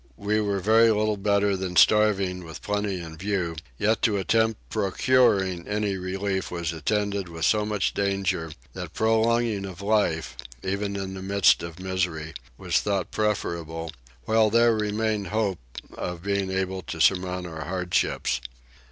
[0.17, 5.67] We were very little better than starving with plenty in view; yet to attempt procuring
[5.67, 11.21] any relief was attended with so much danger that prolonging of life, even in the
[11.21, 13.91] midst of misery, was thought preferable,
[14.25, 15.61] while there remained hopes
[15.93, 18.41] of being able to surmount our hardships.